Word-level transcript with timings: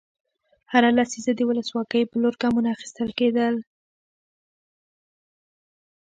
هره 0.71 0.89
لسیزه 0.97 1.31
د 1.35 1.41
ولسواکۍ 1.49 2.03
په 2.07 2.15
لور 2.21 2.35
ګامونه 2.41 2.69
اخیستل 2.75 3.09
کېدل. 3.19 3.55